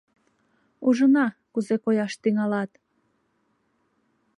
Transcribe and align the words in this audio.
Ужына, 0.87 1.25
кузе 1.53 1.75
кояш 1.83 2.13
тӱҥалат. 2.21 2.71